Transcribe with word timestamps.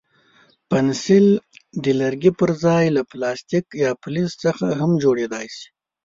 پنسل 0.69 1.25
د 1.83 1.85
لرګي 1.99 2.31
پر 2.39 2.49
ځای 2.63 2.85
له 2.95 3.01
پلاستیک 3.11 3.65
یا 3.83 3.89
فلز 4.01 4.31
څخه 4.43 4.65
هم 4.79 4.91
جوړېدای 5.03 5.47
شي. 5.55 5.67